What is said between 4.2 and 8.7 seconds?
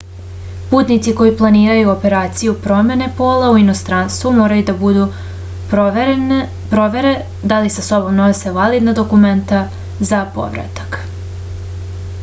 moraju da budu provere da li sa sobom nose